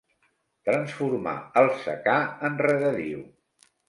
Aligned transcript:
Transformar 0.69 1.33
el 1.61 1.69
secà 1.83 2.15
en 2.49 2.57
regadiu. 2.63 3.21